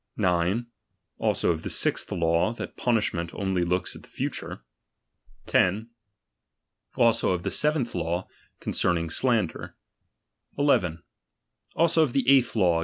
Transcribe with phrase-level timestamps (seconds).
[0.17, 0.65] 9.
[1.19, 4.63] Also of the sixth law, that punish ment only looks at the future.
[5.45, 5.91] 10.
[6.95, 8.27] Also of the seventh law,
[8.59, 9.77] concerning slander.
[10.55, 11.03] 1 1.
[11.75, 12.79] Also of the eighth law.